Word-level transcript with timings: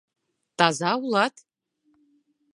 —Таза 0.57 0.91
улат? 1.03 1.35